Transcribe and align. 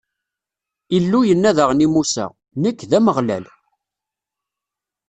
Illu 0.97 1.19
yenna 1.27 1.51
daɣen 1.57 1.85
i 1.85 1.87
Musa: 1.93 2.25
Nekk, 2.61 2.79
d 2.89 2.91
Ameɣlal. 2.97 3.45